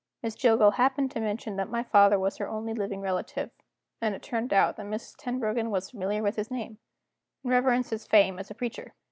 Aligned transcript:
Miss 0.23 0.33
Jillgall 0.35 0.77
happened 0.77 1.11
to 1.11 1.19
mention 1.19 1.57
that 1.57 1.69
my 1.69 1.83
father 1.83 2.17
was 2.17 2.37
her 2.37 2.47
only 2.49 2.73
living 2.73 3.01
relative; 3.01 3.51
and 4.01 4.15
it 4.15 4.23
turned 4.23 4.51
out 4.51 4.75
that 4.77 4.87
Mrs. 4.87 5.15
Tenbruggen 5.15 5.69
was 5.69 5.91
familiar 5.91 6.23
with 6.23 6.37
his 6.37 6.49
name, 6.49 6.79
and 7.43 7.51
reverenced 7.51 7.91
his 7.91 8.07
fame 8.07 8.39
as 8.39 8.49
a 8.49 8.55
preacher. 8.55 8.93